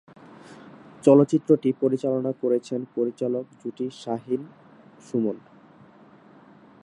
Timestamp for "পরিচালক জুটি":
2.95-3.85